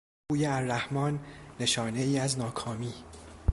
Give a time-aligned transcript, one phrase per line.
[0.29, 1.25] بوی الرحمان،
[1.59, 2.93] نشانهای از ناکامی